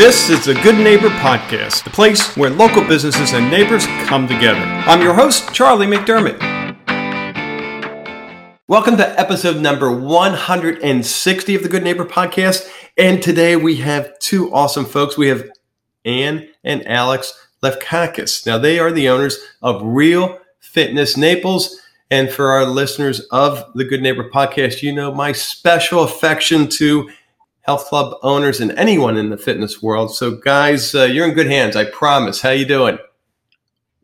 [0.00, 4.58] This is the Good Neighbor Podcast, the place where local businesses and neighbors come together.
[4.58, 6.40] I'm your host, Charlie McDermott.
[8.66, 12.66] Welcome to episode number 160 of the Good Neighbor Podcast.
[12.96, 15.18] And today we have two awesome folks.
[15.18, 15.50] We have
[16.06, 18.46] Ann and Alex Lefkakis.
[18.46, 21.78] Now, they are the owners of Real Fitness Naples.
[22.10, 27.10] And for our listeners of the Good Neighbor Podcast, you know my special affection to
[27.62, 30.14] health club owners and anyone in the fitness world.
[30.14, 31.76] So, guys, uh, you're in good hands.
[31.76, 32.40] I promise.
[32.40, 32.98] How you doing?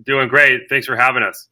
[0.05, 0.69] Doing great.
[0.69, 1.49] Thanks for having us.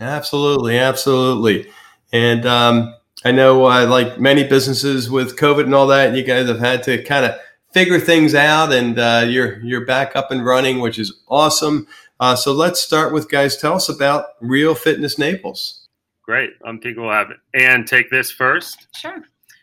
[0.00, 1.68] Absolutely, absolutely.
[2.12, 6.46] And um, I know, uh, like many businesses with COVID and all that, you guys
[6.46, 7.38] have had to kind of
[7.72, 11.86] figure things out, and uh, you're you're back up and running, which is awesome.
[12.20, 13.56] Uh, so let's start with guys.
[13.56, 15.86] Tell us about Real Fitness Naples.
[16.22, 16.50] Great.
[16.64, 18.86] I'm thinking we'll have Ann take this first.
[18.94, 19.22] Sure.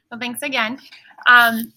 [0.10, 0.80] Well, thanks again.
[1.28, 1.72] Um,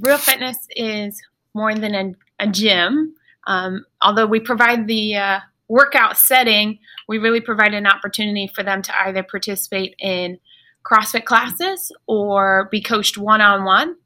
[0.00, 1.20] Real Fitness is
[1.54, 3.14] more than a, a gym.
[3.46, 8.82] Um, although we provide the uh, workout setting, we really provide an opportunity for them
[8.82, 10.38] to either participate in
[10.84, 13.96] CrossFit classes or be coached one on one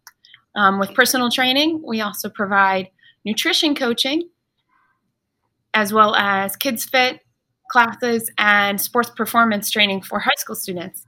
[0.79, 1.83] with personal training.
[1.87, 2.91] We also provide
[3.25, 4.29] nutrition coaching
[5.75, 7.21] as well as kids fit
[7.71, 11.05] classes and sports performance training for high school students.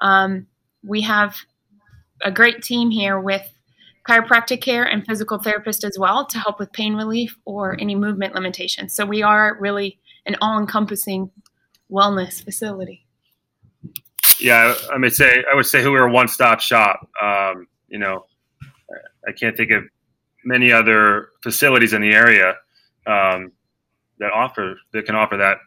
[0.00, 0.46] Um,
[0.84, 1.36] we have
[2.20, 3.48] a great team here with
[4.08, 8.34] chiropractic care and physical therapist as well to help with pain relief or any movement
[8.34, 8.94] limitations.
[8.94, 11.30] So we are really an all-encompassing
[11.90, 13.06] wellness facility.
[14.40, 17.08] Yeah, I would say I would say we're a one-stop shop.
[17.22, 18.26] Um, you know,
[19.26, 19.84] I can't think of
[20.44, 22.54] many other facilities in the area
[23.06, 23.52] um,
[24.18, 25.58] that offer that can offer that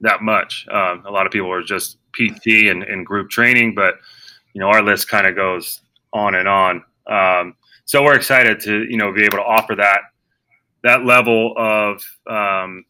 [0.00, 0.66] that much.
[0.70, 3.94] Um, a lot of people are just PT and, and, group training, but
[4.54, 5.80] you know our list kind of goes
[6.12, 6.84] on and on.
[7.06, 7.54] Um,
[7.90, 10.02] so we're excited to you know be able to offer that
[10.84, 12.84] that level of um,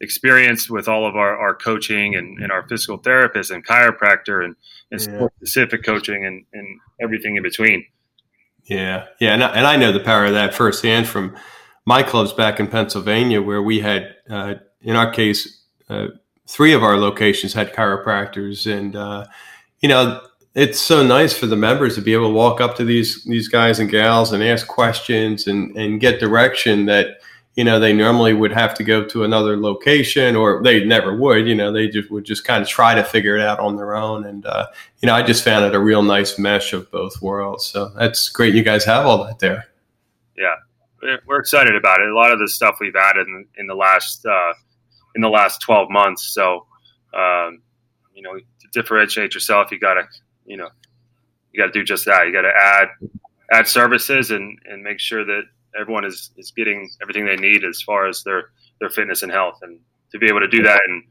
[0.00, 4.56] experience with all of our, our coaching and, and our physical therapist and chiropractor and,
[4.90, 5.28] and yeah.
[5.36, 7.84] specific coaching and, and everything in between.
[8.64, 11.36] Yeah, yeah, and I, and I know the power of that firsthand from
[11.84, 16.08] my clubs back in Pennsylvania, where we had, uh, in our case, uh,
[16.48, 19.26] three of our locations had chiropractors, and uh,
[19.80, 20.22] you know,
[20.54, 23.48] it's so nice for the members to be able to walk up to these these
[23.48, 27.20] guys and gals and ask questions and and get direction that
[27.54, 31.46] you know they normally would have to go to another location or they never would
[31.46, 33.94] you know they just would just kind of try to figure it out on their
[33.94, 34.26] own.
[34.26, 34.66] And uh,
[35.00, 37.64] you know i just found it a real nice mesh of both worlds.
[37.64, 39.66] So that's great you guys have all that there.
[40.36, 40.56] Yeah.
[41.26, 42.08] We're excited about it.
[42.08, 44.52] A lot of the stuff we've added in, in the last uh,
[45.14, 46.28] in the last 12 months.
[46.28, 46.66] So
[47.14, 47.62] um,
[48.14, 50.06] you know to differentiate yourself you got to
[50.44, 50.68] you know
[51.52, 52.88] you got to do just that you got to add
[53.52, 55.42] add services and and make sure that
[55.78, 58.50] everyone is is getting everything they need as far as their
[58.80, 59.78] their fitness and health, and
[60.10, 61.04] to be able to do that and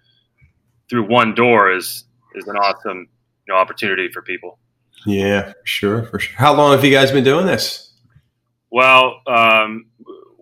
[0.90, 2.06] through one door is
[2.36, 3.08] is an awesome
[3.48, 4.60] you know opportunity for people.
[5.06, 6.36] Yeah, for sure, for sure.
[6.38, 7.94] How long have you guys been doing this?
[8.72, 9.86] Well, um,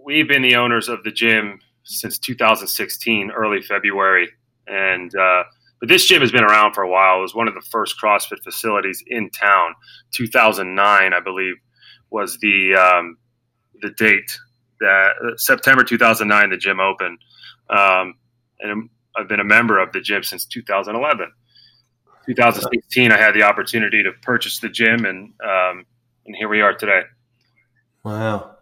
[0.04, 4.30] we've been the owners of the gym since 2016, early February,
[4.68, 5.44] and uh,
[5.80, 7.20] but this gym has been around for a while.
[7.20, 9.76] It was one of the first CrossFit facilities in town.
[10.12, 11.56] 2009, I believe,
[12.10, 13.18] was the um,
[13.82, 14.38] the date
[14.80, 17.20] that uh, September 2009 the gym opened,
[17.70, 18.16] um,
[18.60, 21.32] and I've been a member of the gym since 2011.
[22.26, 25.86] 2016, I had the opportunity to purchase the gym, and um,
[26.26, 27.02] and here we are today.
[28.04, 28.58] Wow,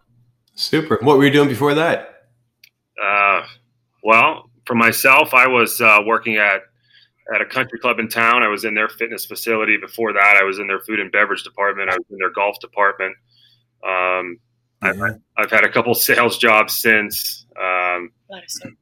[0.55, 0.99] super!
[1.01, 2.27] What were you doing before that?
[3.01, 3.45] Uh,
[4.03, 6.61] well, for myself, I was uh, working at
[7.33, 8.43] at a country club in town.
[8.43, 9.77] I was in their fitness facility.
[9.77, 11.89] Before that, I was in their food and beverage department.
[11.89, 13.15] I was in their golf department.
[13.87, 14.37] Um,
[14.81, 15.01] I've,
[15.37, 17.45] I've, had a couple sales jobs since.
[17.59, 18.73] Um, a lot of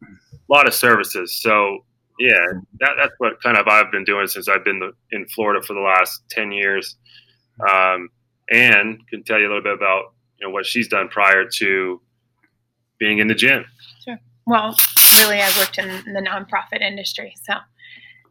[0.50, 1.42] lot of services.
[1.42, 1.86] So
[2.20, 2.46] yeah,
[2.80, 5.74] that, that's what kind of I've been doing since I've been the, in Florida for
[5.74, 6.98] the last ten years.
[7.70, 8.10] Um,
[8.52, 12.02] and can tell you a little bit about you know what she's done prior to
[13.00, 13.66] being in the gym.
[14.04, 14.20] Sure.
[14.46, 14.76] Well,
[15.20, 17.56] really, I worked in the nonprofit industry, so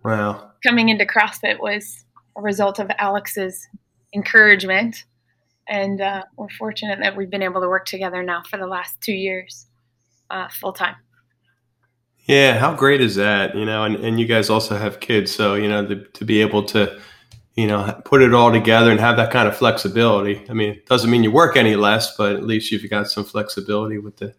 [0.05, 2.05] wow, coming into CrossFit was
[2.37, 3.67] a result of Alex's
[4.15, 5.05] encouragement
[5.69, 9.01] and uh, we're fortunate that we've been able to work together now for the last
[9.01, 9.67] two years,
[10.31, 10.97] uh, full time.
[12.27, 13.55] Yeah, how great is that?
[13.55, 16.41] You know, and, and you guys also have kids, so you know to, to be
[16.41, 16.99] able to,
[17.55, 20.43] you know, put it all together and have that kind of flexibility.
[20.49, 23.25] I mean, it doesn't mean you work any less, but at least you've got some
[23.25, 24.35] flexibility with the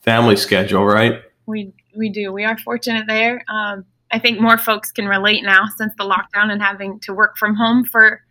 [0.00, 1.22] family schedule, right?
[1.46, 2.32] We we do.
[2.32, 3.44] We are fortunate there.
[3.48, 7.36] Um, I think more folks can relate now since the lockdown and having to work
[7.36, 8.22] from home for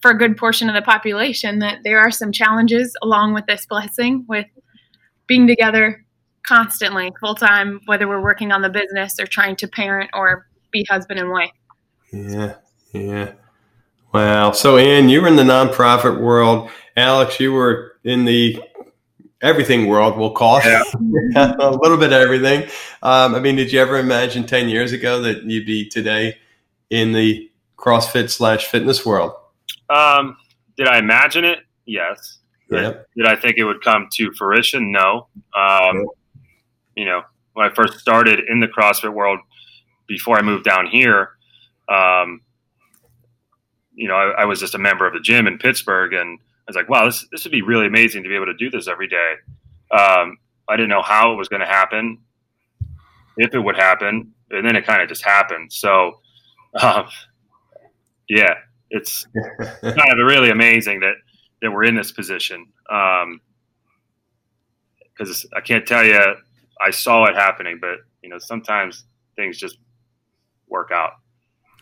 [0.00, 3.66] for a good portion of the population that there are some challenges along with this
[3.66, 4.46] blessing with
[5.26, 6.04] being together
[6.42, 10.86] constantly, full time, whether we're working on the business or trying to parent or be
[10.88, 11.50] husband and wife.
[12.12, 12.54] Yeah,
[12.92, 13.32] yeah.
[14.12, 14.52] Wow.
[14.52, 16.70] So, Ann, you were in the nonprofit world.
[16.96, 18.60] Alex, you were in the
[19.42, 20.64] everything world, we'll call it.
[20.64, 21.54] Yeah.
[21.58, 22.68] a little bit of everything.
[23.02, 26.38] Um, I mean, did you ever imagine 10 years ago that you'd be today
[26.90, 29.32] in the CrossFit slash fitness world?
[29.88, 30.36] Um,
[30.76, 31.60] did I imagine it?
[31.86, 32.38] Yes.
[32.70, 34.92] Did I think it would come to fruition?
[34.92, 35.26] No.
[35.56, 36.06] Um.
[36.96, 37.22] You know,
[37.54, 39.40] when I first started in the CrossFit world,
[40.06, 41.30] before I moved down here,
[41.88, 42.42] um,
[43.94, 46.38] you know, I, I, was just a member of the gym in Pittsburgh, and
[46.70, 48.88] was like, wow, this this would be really amazing to be able to do this
[48.88, 49.34] every day.
[49.90, 50.38] Um,
[50.68, 52.18] I didn't know how it was going to happen,
[53.36, 55.72] if it would happen, and then it kind of just happened.
[55.72, 56.20] So,
[56.80, 57.08] um,
[58.28, 58.54] yeah,
[58.90, 59.26] it's
[59.82, 61.14] kind of really amazing that
[61.62, 62.66] that we're in this position.
[62.88, 63.38] Because
[65.44, 66.18] um, I can't tell you,
[66.80, 69.04] I saw it happening, but you know, sometimes
[69.36, 69.78] things just
[70.68, 71.14] work out.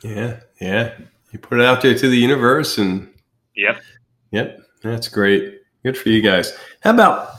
[0.03, 0.95] Yeah, yeah.
[1.33, 3.13] You put it out there to the universe, and
[3.55, 3.83] yep,
[4.31, 4.63] yep.
[4.83, 5.61] That's great.
[5.83, 6.57] Good for you guys.
[6.81, 7.31] How about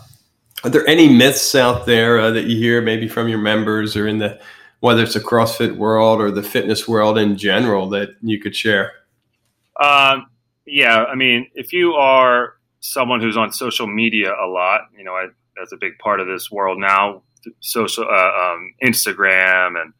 [0.63, 4.07] are there any myths out there uh, that you hear maybe from your members or
[4.07, 4.39] in the
[4.81, 8.93] whether it's the CrossFit world or the fitness world in general that you could share?
[9.81, 10.27] Um,
[10.65, 15.13] yeah, I mean, if you are someone who's on social media a lot, you know,
[15.13, 15.27] I,
[15.57, 17.23] that's a big part of this world now.
[17.61, 19.93] Social, uh, um, Instagram and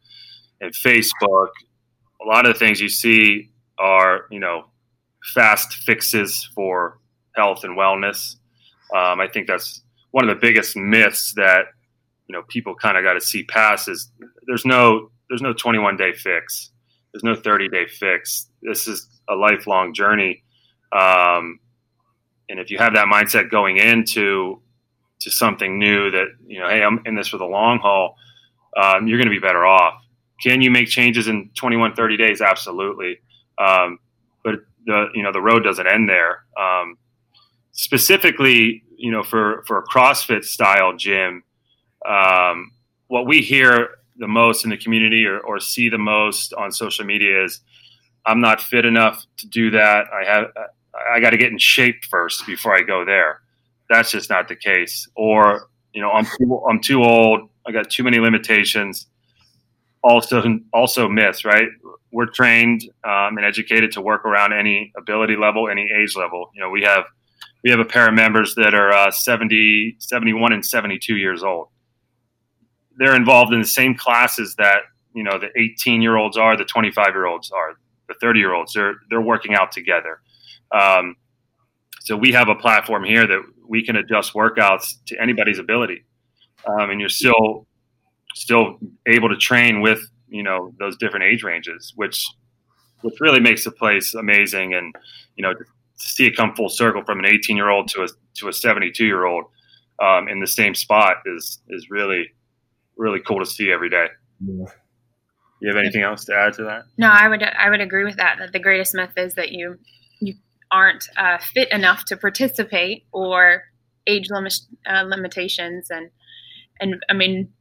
[0.60, 1.48] and Facebook.
[2.22, 4.66] A lot of the things you see are, you know,
[5.32, 6.99] fast fixes for
[7.36, 8.36] health and wellness.
[8.94, 11.66] Um, I think that's one of the biggest myths that
[12.28, 14.10] you know people kind of got to see past is
[14.46, 16.70] there's no there's no 21 day fix.
[17.12, 18.48] There's no 30 day fix.
[18.62, 20.42] This is a lifelong journey.
[20.92, 21.60] Um,
[22.48, 24.60] and if you have that mindset going into
[25.20, 28.16] to something new that you know, hey, I'm in this for the long haul,
[28.76, 30.02] um, you're going to be better off.
[30.42, 32.40] Can you make changes in 21, 30 days?
[32.40, 33.18] Absolutely.
[33.58, 33.98] Um,
[34.42, 34.54] but
[34.86, 36.44] the you know the road doesn't end there.
[36.58, 36.96] Um,
[37.72, 41.42] specifically, you know, for for a CrossFit style gym,
[42.06, 42.72] um,
[43.08, 47.04] what we hear the most in the community or, or see the most on social
[47.04, 47.60] media is,
[48.26, 50.06] "I'm not fit enough to do that.
[50.12, 50.46] I have
[51.12, 53.40] I got to get in shape first before I go there."
[53.88, 55.08] That's just not the case.
[55.16, 57.48] Or you know, I'm too, I'm too old.
[57.66, 59.06] I got too many limitations.
[60.02, 61.68] Also, also myths, right?
[62.10, 66.50] We're trained um, and educated to work around any ability level, any age level.
[66.54, 67.04] You know, we have
[67.62, 71.68] we have a pair of members that are uh, 70, 71 and 72 years old.
[72.96, 74.82] They're involved in the same classes that,
[75.14, 77.74] you know, the 18 year olds are, the 25 year olds are,
[78.08, 78.72] the 30 year olds.
[78.72, 80.20] They're, they're working out together.
[80.72, 81.16] Um,
[82.00, 86.04] so we have a platform here that we can adjust workouts to anybody's ability.
[86.66, 87.66] Um, and you're still,
[88.34, 92.26] still able to train with, you know, those different age ranges, which,
[93.02, 94.74] which really makes the place amazing.
[94.74, 94.94] And,
[95.36, 95.54] you know,
[96.00, 99.04] see it come full circle from an 18 year old to a to a 72
[99.04, 99.44] year old
[100.02, 102.26] um, in the same spot is is really
[102.96, 104.06] really cool to see every day.
[104.40, 104.66] Yeah.
[105.62, 106.84] You have anything else to add to that?
[106.96, 108.36] No, I would I would agree with that.
[108.38, 109.78] That the greatest myth is that you
[110.20, 110.34] you
[110.70, 113.64] aren't uh, fit enough to participate or
[114.06, 114.58] age limit,
[114.90, 116.10] uh, limitations and
[116.80, 117.52] and I mean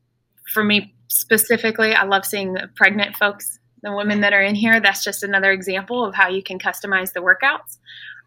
[0.54, 4.80] for me specifically, I love seeing the pregnant folks, the women that are in here.
[4.80, 7.78] That's just another example of how you can customize the workouts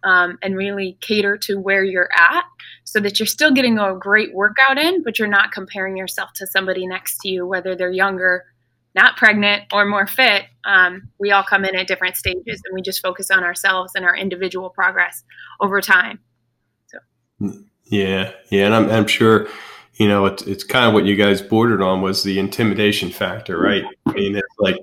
[0.05, 2.45] um, and really cater to where you're at
[2.85, 6.47] so that you're still getting a great workout in, but you're not comparing yourself to
[6.47, 8.45] somebody next to you, whether they're younger,
[8.95, 10.45] not pregnant, or more fit.
[10.65, 14.05] Um, we all come in at different stages and we just focus on ourselves and
[14.05, 15.25] our individual progress
[15.61, 16.19] over time.
[16.87, 16.99] So.
[17.85, 19.49] Yeah, yeah, and I'm, I'm sure
[19.97, 23.59] you know, it's, it's kind of what you guys bordered on was the intimidation factor,
[23.59, 23.85] right?
[24.07, 24.77] I mean, it's like,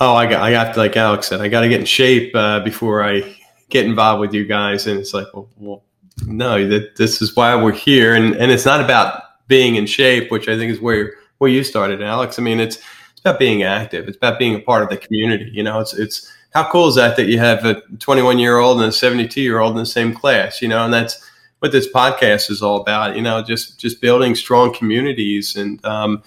[0.00, 2.60] oh, I got, I got, like Alex said, I got to get in shape uh,
[2.60, 3.37] before I
[3.68, 4.86] get involved with you guys.
[4.86, 5.84] And it's like, well, well
[6.26, 8.14] no, that this is why we're here.
[8.14, 11.64] And, and it's not about being in shape, which I think is where, where you
[11.64, 12.38] started, Alex.
[12.38, 14.08] I mean, it's, it's about being active.
[14.08, 15.50] It's about being a part of the community.
[15.52, 18.80] You know, it's, it's, how cool is that that you have a 21 year old
[18.80, 21.22] and a 72 year old in the same class, you know, and that's
[21.58, 26.22] what this podcast is all about, you know, just, just building strong communities and, um,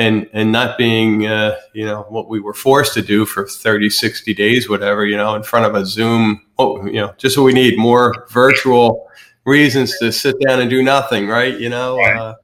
[0.00, 3.90] and and not being uh, you know what we were forced to do for 30
[3.90, 7.44] 60 days whatever you know in front of a zoom oh you know just what
[7.44, 9.08] we need more virtual
[9.44, 11.58] reasons to sit down and do nothing right?
[11.58, 12.34] You know uh,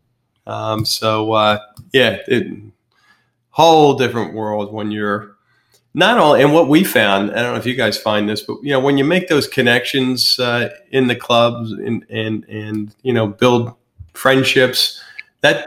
[0.46, 1.58] um, so uh,
[1.92, 2.46] yeah it,
[3.50, 5.36] whole different world when you're
[5.94, 8.58] not all and what we found i don't know if you guys find this but
[8.62, 13.14] you know when you make those connections uh, in the clubs and and and you
[13.14, 13.72] know build
[14.12, 15.02] friendships
[15.40, 15.66] that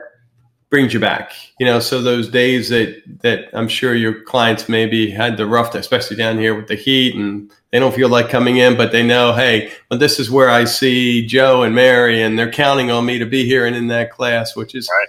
[0.70, 1.34] brings you back.
[1.60, 5.74] You know, so those days that that I'm sure your clients maybe had the rough,
[5.76, 9.04] especially down here with the heat, and they don't feel like coming in, but they
[9.04, 13.06] know, hey, well, this is where I see Joe and Mary, and they're counting on
[13.06, 15.08] me to be here and in that class, which is, right.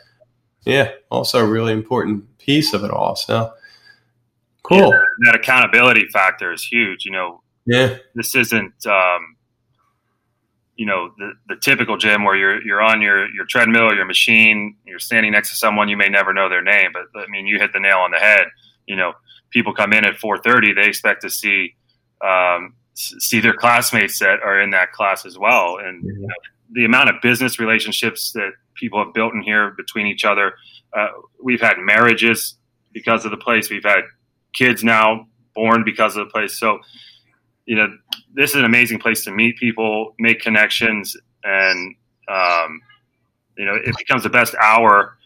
[0.65, 3.17] yeah, also a really important piece of it all.
[3.17, 3.53] So
[4.63, 4.91] cool.
[4.91, 7.05] Yeah, that accountability factor is huge.
[7.05, 8.87] You know, yeah, this isn't.
[8.87, 9.37] Um,
[10.81, 14.07] you know the, the typical gym where you're you're on your your treadmill or your
[14.07, 17.47] machine you're standing next to someone you may never know their name but i mean
[17.47, 18.47] you hit the nail on the head.
[18.87, 19.13] You know
[19.51, 21.75] people come in at 4.30 they expect to see
[22.27, 25.79] um, see their classmates that are in that class as well.
[25.79, 26.29] And you know,
[26.73, 30.55] the amount of business relationships that people have built in here between each other
[30.97, 31.09] uh,
[31.43, 32.57] we've had marriages
[32.93, 33.71] because of the place.
[33.71, 34.03] We've had
[34.55, 36.59] kids now born because of the place.
[36.59, 36.81] So
[37.67, 37.89] you know,
[38.35, 41.95] this is an amazing place to meet people, make connections, and
[42.29, 42.81] um,
[43.57, 45.17] you know, it becomes the best hour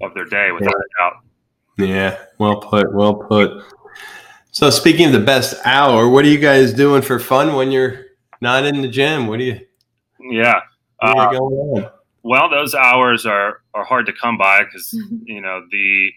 [0.00, 1.08] of their day without yeah.
[1.08, 1.22] a doubt.
[1.78, 3.62] Yeah, well put, well put.
[4.50, 8.06] So, speaking of the best hour, what are you guys doing for fun when you're
[8.40, 9.26] not in the gym?
[9.26, 9.60] What do you?
[10.30, 10.60] Yeah,
[11.00, 11.86] uh, you
[12.22, 14.92] well, those hours are are hard to come by because
[15.24, 16.10] you know the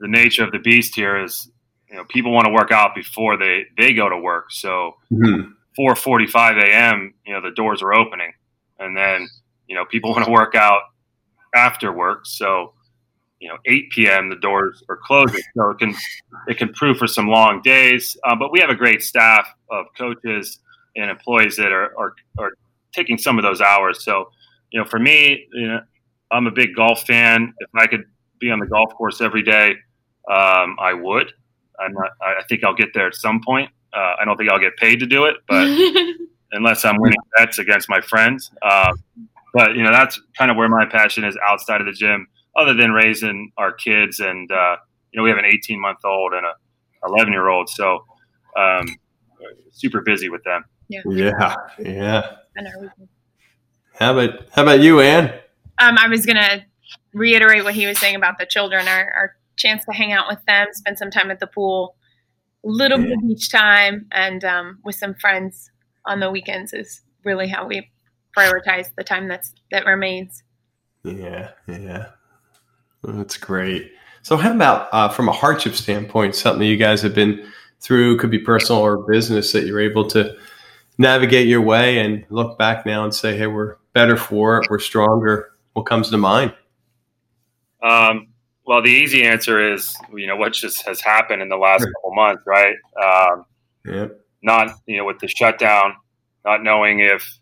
[0.00, 1.50] the nature of the beast here is
[1.92, 5.52] you know people want to work out before they they go to work so mm-hmm.
[5.78, 7.14] 4:45 a.m.
[7.26, 8.32] you know the doors are opening
[8.78, 9.28] and then
[9.68, 10.80] you know people want to work out
[11.54, 12.72] after work so
[13.38, 14.30] you know 8 p.m.
[14.30, 15.94] the doors are closing so it can
[16.48, 19.86] it can prove for some long days uh, but we have a great staff of
[19.96, 20.60] coaches
[20.96, 22.52] and employees that are, are are
[22.92, 24.30] taking some of those hours so
[24.70, 25.80] you know for me you know
[26.30, 28.04] I'm a big golf fan if I could
[28.38, 29.74] be on the golf course every day
[30.30, 31.32] um, I would
[31.80, 33.70] I'm not, I think I'll get there at some point.
[33.92, 35.66] Uh, I don't think I'll get paid to do it, but
[36.52, 38.50] unless I'm winning bets against my friends.
[38.62, 38.92] Uh,
[39.52, 42.26] but you know, that's kind of where my passion is outside of the gym,
[42.56, 44.20] other than raising our kids.
[44.20, 44.76] And uh,
[45.12, 46.52] you know, we have an 18 month old and a
[47.06, 48.04] 11 year old, so
[48.56, 48.86] um,
[49.72, 50.64] super busy with them.
[50.88, 52.22] Yeah, yeah, yeah.
[53.98, 55.32] How about how about you, Ann?
[55.78, 56.64] Um, I was gonna
[57.12, 58.88] reiterate what he was saying about the children.
[58.88, 61.96] Our, our chance to hang out with them, spend some time at the pool,
[62.64, 65.70] a little bit each time, and um, with some friends
[66.04, 67.90] on the weekends is really how we
[68.36, 70.42] prioritize the time that's that remains.
[71.04, 72.06] Yeah, yeah,
[73.02, 73.92] that's great.
[74.22, 77.44] So, how about uh, from a hardship standpoint, something you guys have been
[77.80, 80.36] through, could be personal or business, that you're able to
[80.98, 84.68] navigate your way and look back now and say, "Hey, we're better for it.
[84.70, 86.54] We're stronger." What comes to mind?
[87.82, 88.28] Um,
[88.64, 92.14] well, the easy answer is, you know, what just has happened in the last couple
[92.14, 92.76] months, right?
[93.02, 93.44] Um,
[93.84, 94.20] yep.
[94.42, 95.94] Not, you know, with the shutdown,
[96.44, 97.38] not knowing if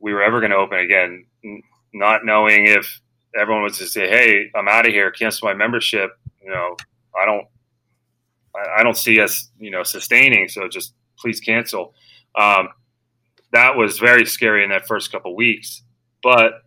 [0.00, 1.24] we were ever going to open again,
[1.92, 3.00] not knowing if
[3.38, 6.10] everyone was to say, "Hey, I'm out of here, cancel my membership."
[6.42, 6.76] You know,
[7.20, 7.46] I don't,
[8.76, 10.48] I don't see us, you know, sustaining.
[10.48, 11.94] So just please cancel.
[12.36, 12.68] Um,
[13.52, 15.82] that was very scary in that first couple weeks,
[16.22, 16.62] but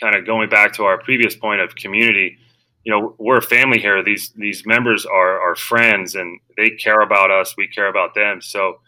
[0.00, 2.38] kind of going back to our previous point of community,
[2.84, 4.02] you know, we're a family here.
[4.02, 7.56] These these members are our friends, and they care about us.
[7.56, 8.40] We care about them.
[8.40, 8.80] So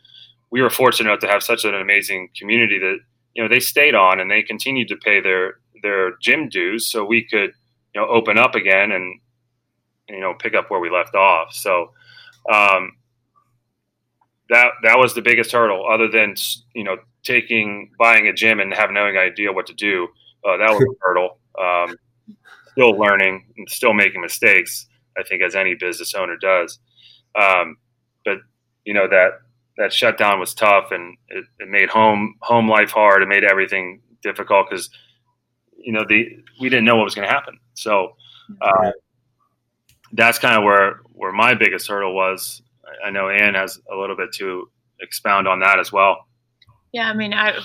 [0.51, 2.99] we were fortunate enough to have such an amazing community that
[3.35, 7.05] you know they stayed on and they continued to pay their their gym dues, so
[7.05, 7.53] we could
[7.95, 9.21] you know open up again and
[10.09, 11.53] you know pick up where we left off.
[11.53, 11.93] So.
[12.51, 12.93] Um,
[14.51, 16.35] that that was the biggest hurdle, other than
[16.75, 20.09] you know taking buying a gym and having no idea what to do
[20.45, 21.39] uh, that was a hurdle.
[21.59, 21.97] Um,
[22.73, 24.87] still learning and still making mistakes.
[25.19, 26.79] I think as any business owner does.
[27.35, 27.77] Um,
[28.25, 28.39] but
[28.85, 29.41] you know that
[29.77, 33.23] that shutdown was tough, and it, it made home home life hard.
[33.23, 34.91] It made everything difficult because
[35.77, 36.27] you know the
[36.61, 37.59] we didn't know what was going to happen.
[37.75, 38.17] So
[38.61, 38.93] uh,
[40.13, 42.63] that's kind of where where my biggest hurdle was.
[43.05, 46.27] I know Ann has a little bit to expound on that as well.
[46.93, 47.59] Yeah, I mean, I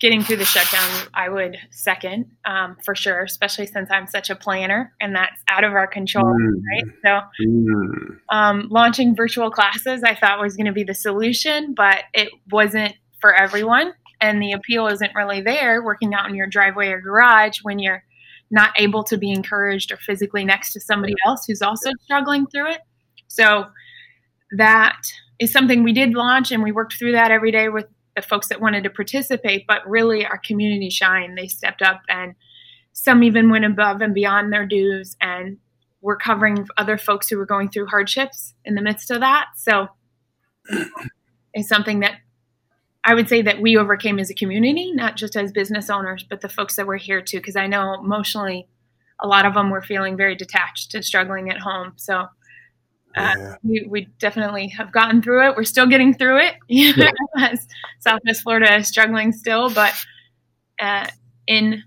[0.00, 4.36] getting through the shutdown, I would second um, for sure, especially since I'm such a
[4.36, 6.62] planner and that's out of our control, mm.
[6.70, 6.84] right?
[7.04, 8.18] So, mm.
[8.30, 12.94] um, launching virtual classes, I thought was going to be the solution, but it wasn't
[13.20, 13.92] for everyone.
[14.20, 18.04] And the appeal isn't really there working out in your driveway or garage when you're
[18.50, 22.70] not able to be encouraged or physically next to somebody else who's also struggling through
[22.70, 22.80] it.
[23.26, 23.66] So,
[24.56, 24.96] that
[25.38, 27.86] is something we did launch and we worked through that every day with
[28.18, 31.36] the folks that wanted to participate, but really our community shine.
[31.36, 32.34] They stepped up and
[32.92, 35.58] some even went above and beyond their dues and
[36.00, 39.46] were covering other folks who were going through hardships in the midst of that.
[39.56, 39.86] So
[41.54, 42.16] it's something that
[43.04, 46.40] I would say that we overcame as a community, not just as business owners, but
[46.40, 48.68] the folks that were here too, because I know emotionally
[49.20, 51.92] a lot of them were feeling very detached and struggling at home.
[51.96, 52.26] So
[53.18, 53.56] uh, yeah.
[53.62, 55.56] we, we definitely have gotten through it.
[55.56, 56.54] We're still getting through it.
[56.68, 57.54] Yeah.
[58.00, 59.92] Southwest Florida is struggling still, but
[60.80, 61.06] uh,
[61.46, 61.82] in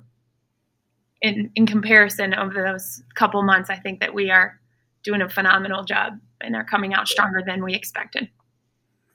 [1.22, 4.60] in in comparison over those couple months, I think that we are
[5.04, 8.30] doing a phenomenal job and are coming out stronger than we expected.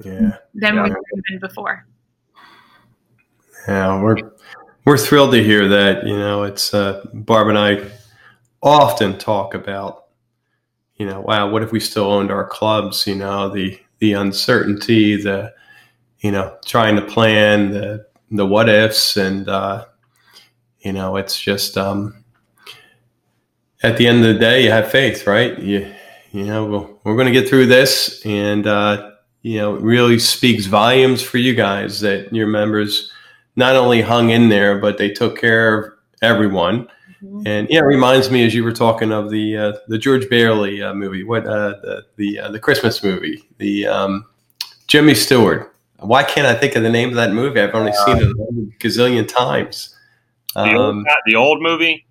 [0.04, 0.36] Yeah.
[0.54, 0.82] Than yeah.
[0.82, 1.86] we've been before.
[3.68, 4.16] Yeah, we're
[4.84, 6.06] we're thrilled to hear that.
[6.06, 7.90] You know, it's uh, Barb and I
[8.62, 10.05] often talk about,
[10.96, 13.06] you know, wow, what if we still owned our clubs?
[13.06, 15.52] You know, the the uncertainty, the
[16.20, 19.84] you know, trying to plan the the what ifs, and uh,
[20.80, 22.24] you know, it's just um,
[23.82, 25.58] at the end of the day, you have faith, right?
[25.58, 25.92] You
[26.32, 29.10] you know, we're, we're going to get through this, and uh,
[29.42, 33.12] you know, it really speaks volumes for you guys that your members
[33.54, 36.88] not only hung in there, but they took care of everyone.
[37.22, 37.46] Mm-hmm.
[37.46, 40.82] And yeah, it reminds me as you were talking of the uh, the George Bailey
[40.82, 44.26] uh, movie, what uh, the the uh, the Christmas movie, the um,
[44.86, 45.74] Jimmy Stewart.
[45.98, 47.60] Why can't I think of the name of that movie?
[47.60, 49.96] I've only seen it a gazillion times.
[50.54, 52.06] Um, the, old, the, old, movie.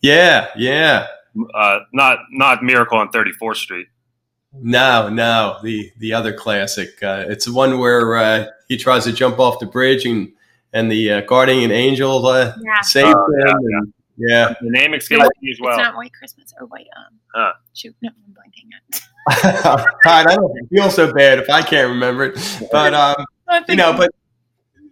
[0.00, 1.06] Yeah, yeah.
[1.54, 3.88] Uh, not not Miracle on Thirty Fourth Street.
[4.54, 7.02] No, no, the the other classic.
[7.02, 10.32] Uh, it's the one where he tries to jump off the bridge and
[10.72, 12.80] and the uh, guardian angel uh, yeah.
[12.82, 13.58] saved uh, him.
[13.68, 14.48] Yeah, and, yeah.
[14.48, 14.54] yeah.
[14.60, 15.78] the name escapes me as well.
[15.78, 16.88] It's not White Christmas or White.
[16.96, 17.52] Um, huh.
[17.74, 19.02] Shoot, no, I'm blanking it.
[20.06, 23.26] I don't feel so bad if I can't remember it, but um,
[23.68, 24.10] you know, but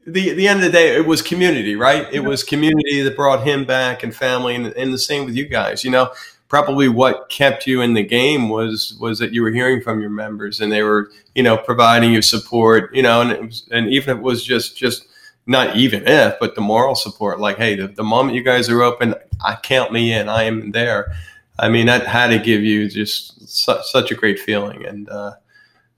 [0.06, 2.06] the the end of the day, it was community, right?
[2.12, 5.46] It was community that brought him back and family, and, and the same with you
[5.46, 5.84] guys.
[5.84, 6.12] You know,
[6.48, 10.10] probably what kept you in the game was was that you were hearing from your
[10.10, 12.94] members, and they were you know providing you support.
[12.94, 15.07] You know, and it was, and even if it was just just
[15.48, 17.40] not even if, but the moral support.
[17.40, 20.28] Like, hey, the, the moment you guys are open, I count me in.
[20.28, 21.12] I am there.
[21.58, 25.32] I mean, that had to give you just su- such a great feeling, and uh,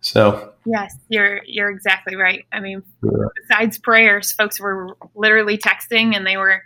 [0.01, 0.53] so.
[0.65, 2.47] Yes, you're you're exactly right.
[2.53, 3.11] I mean, yeah.
[3.49, 6.63] besides prayers, folks were literally texting, and they were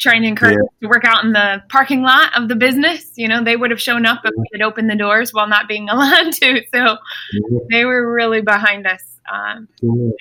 [0.00, 0.86] trying to encourage yeah.
[0.86, 3.12] to work out in the parking lot of the business.
[3.16, 5.68] You know, they would have shown up if we had opened the doors while not
[5.68, 6.62] being allowed to.
[6.74, 6.96] So
[7.32, 7.58] yeah.
[7.70, 9.68] they were really behind us um,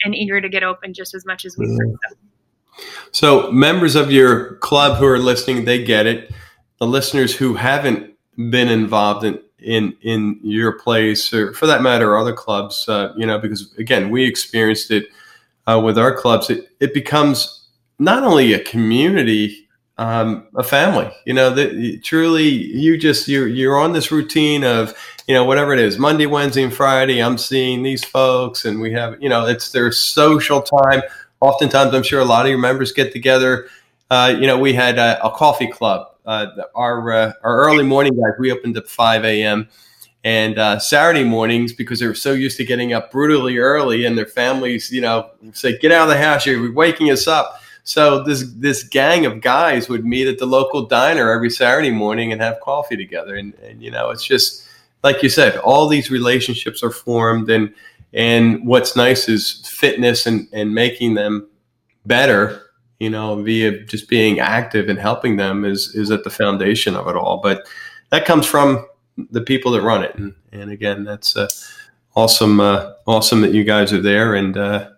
[0.04, 1.98] and eager to get open just as much as we were.
[2.10, 2.16] So.
[3.12, 6.32] so, members of your club who are listening, they get it.
[6.80, 12.18] The listeners who haven't been involved in in in your place, or for that matter,
[12.18, 15.08] other clubs, uh, you know, because again, we experienced it
[15.66, 16.50] uh, with our clubs.
[16.50, 17.68] It it becomes
[18.00, 19.67] not only a community
[19.98, 21.12] um, a family.
[21.26, 24.94] You know, that truly you just you're you're on this routine of
[25.28, 27.22] you know whatever it is Monday, Wednesday, and Friday.
[27.22, 31.02] I'm seeing these folks, and we have you know it's their social time.
[31.40, 33.68] Oftentimes, I'm sure a lot of your members get together.
[34.10, 36.08] Uh, you know, we had a, a coffee club.
[36.26, 38.34] Uh, our uh, our early morning guys.
[38.40, 39.70] We opened at 5 a.m.
[40.24, 44.18] And uh, Saturday mornings, because they were so used to getting up brutally early, and
[44.18, 46.46] their families, you know, say, "Get out of the house!
[46.46, 50.86] You're waking us up." So this this gang of guys would meet at the local
[50.86, 53.38] diner every Saturday morning and have coffee together.
[53.38, 54.68] And, and you know, it's just
[55.06, 57.74] like you said, all these relationships are formed and
[58.12, 61.48] and what's nice is fitness and, and making them
[62.06, 62.62] better,
[63.00, 67.08] you know, via just being active and helping them is is at the foundation of
[67.08, 67.38] it all.
[67.38, 67.70] But
[68.10, 68.86] that comes from
[69.32, 70.14] the people that run it.
[70.16, 71.48] And, and again, that's uh,
[72.18, 74.90] awesome, uh, awesome that you guys are there and uh,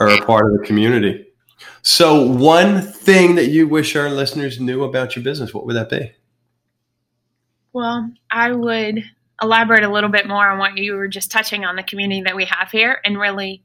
[0.00, 1.26] are a part of the community.
[1.82, 5.90] So, one thing that you wish our listeners knew about your business, what would that
[5.90, 6.12] be?
[7.72, 9.04] Well, I would
[9.42, 12.36] elaborate a little bit more on what you were just touching on the community that
[12.36, 13.62] we have here and really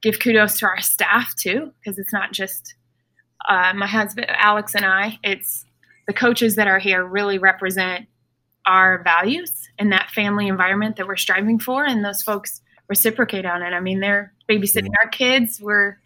[0.00, 2.74] give kudos to our staff too, because it's not just
[3.48, 5.64] uh, my husband, Alex, and I, it's
[6.06, 8.06] the coaches that are here really represent
[8.66, 13.62] our values and that family environment that we're striving for, and those folks reciprocate on
[13.62, 13.72] it.
[13.72, 15.60] I mean, they're babysitting our kids.
[15.60, 15.98] We're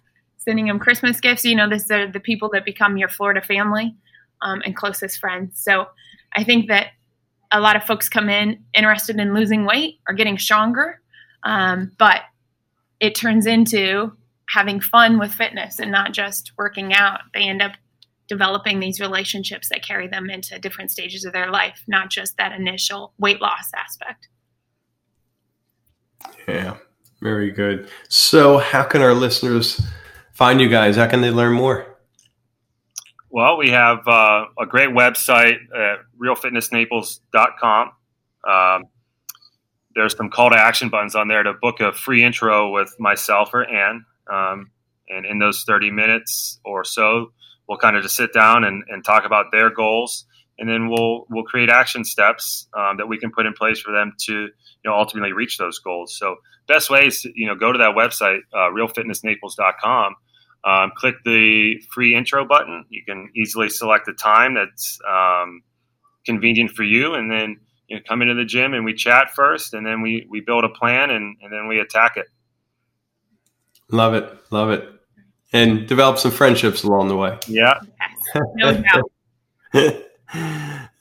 [0.43, 1.45] sending them Christmas gifts.
[1.45, 3.95] You know, this are the people that become your Florida family
[4.43, 5.61] um, and closest friends.
[5.63, 5.87] So
[6.35, 6.89] I think that
[7.53, 11.01] a lot of folks come in interested in losing weight or getting stronger,
[11.45, 12.23] um, but
[13.01, 14.13] it turns into
[14.49, 17.21] having fun with fitness and not just working out.
[17.35, 17.73] They end up
[18.29, 22.53] developing these relationships that carry them into different stages of their life, not just that
[22.53, 24.29] initial weight loss aspect.
[26.49, 26.77] Yeah,
[27.21, 27.89] very good.
[28.09, 29.81] So, how can our listeners?
[30.43, 30.97] Find you guys?
[30.97, 31.87] How can they learn more?
[33.31, 37.93] Well, we have uh, a great website at realfitnessnaples.com.
[38.51, 38.85] Um,
[39.95, 43.51] there's some call to action buttons on there to book a free intro with myself
[43.55, 44.05] or Ann.
[44.29, 44.73] Um,
[45.09, 47.33] And in those 30 minutes or so,
[47.69, 50.27] we'll kind of just sit down and, and talk about their goals.
[50.59, 53.93] And then we'll we'll create action steps um, that we can put in place for
[53.93, 54.51] them to you
[54.85, 56.19] know ultimately reach those goals.
[56.19, 60.15] So best way is to, you know go to that website uh, realfitnessnaples.com,
[60.65, 62.85] um, click the free intro button.
[62.89, 65.63] You can easily select a time that's um,
[66.25, 69.75] convenient for you, and then you know, come into the gym and we chat first,
[69.75, 72.27] and then we we build a plan and, and then we attack it.
[73.91, 74.89] Love it, love it,
[75.53, 77.39] and develop some friendships along the way.
[77.47, 78.83] Yeah, yes, no
[79.75, 80.03] doubt.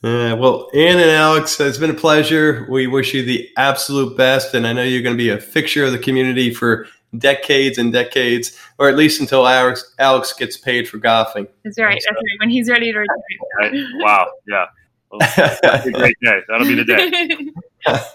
[0.03, 2.65] Uh, well, Ann and Alex, it's been a pleasure.
[2.71, 5.85] We wish you the absolute best, and I know you're going to be a fixture
[5.85, 10.87] of the community for decades and decades, or at least until Alex Alex gets paid
[10.87, 11.47] for golfing.
[11.63, 11.93] That's right.
[11.93, 12.39] That's right.
[12.39, 13.17] When he's ready to retire.
[13.59, 13.73] Right.
[13.95, 14.31] Wow.
[14.47, 14.65] Yeah.
[15.11, 16.39] Well, that'll be a great day.
[16.47, 17.51] That'll be the day.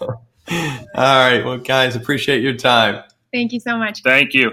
[0.95, 1.45] All right.
[1.45, 3.05] Well, guys, appreciate your time.
[3.33, 4.03] Thank you so much.
[4.03, 4.53] Thank you.